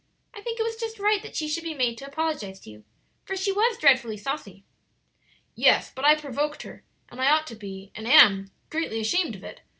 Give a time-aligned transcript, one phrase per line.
[0.33, 2.85] "I think it was just right that she should be made to apologize to you,
[3.23, 4.63] for she was dreadfully saucy."
[5.53, 9.43] "Yes; but I provoked her, and I ought to be, and am, greatly ashamed of
[9.43, 9.61] it.